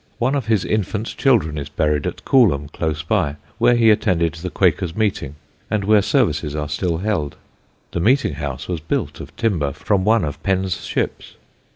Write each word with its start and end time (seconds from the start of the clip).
One 0.17 0.33
of 0.33 0.47
his 0.47 0.65
infant 0.65 1.05
children 1.15 1.59
is 1.59 1.69
buried 1.69 2.07
at 2.07 2.25
Coolham, 2.25 2.69
close 2.69 3.03
by, 3.03 3.35
where 3.59 3.75
he 3.75 3.91
attended 3.91 4.33
the 4.33 4.49
Quakers' 4.49 4.95
meeting 4.95 5.35
and 5.69 5.83
where 5.83 6.01
services 6.01 6.55
are 6.55 6.69
still 6.69 6.97
held. 6.97 7.35
The 7.91 7.99
meeting 7.99 8.33
house 8.33 8.67
was 8.67 8.79
built 8.79 9.19
of 9.19 9.35
timber 9.35 9.73
from 9.73 10.03
one 10.03 10.25
of 10.25 10.41
Penn's 10.41 10.83
ships. 10.83 11.35